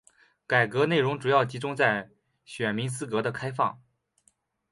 [0.47, 2.09] 改革内容主要集中在
[2.43, 3.79] 选民资格的开放。